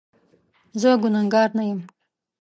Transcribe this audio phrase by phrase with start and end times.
[0.81, 1.79] زه ګناکاره نه یم